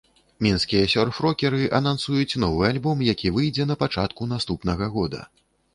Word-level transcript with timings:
Мінскія 0.45 0.85
сёрф-рокеры 0.93 1.61
анансуюць 1.81 2.39
новы 2.47 2.63
альбом, 2.73 3.07
які 3.13 3.35
выйдзе 3.37 3.71
на 3.75 3.79
пачатку 3.85 4.21
наступнага 4.35 4.95
года. 4.99 5.21